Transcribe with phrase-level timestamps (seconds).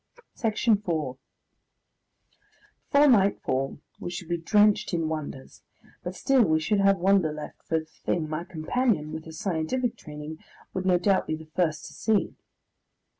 [0.33, 1.15] Section 4
[2.91, 5.61] Before nightfall we should be drenched in wonders,
[6.03, 9.95] but still we should have wonder left for the thing my companion, with his scientific
[9.95, 10.39] training,
[10.73, 12.35] would no doubt be the first to see.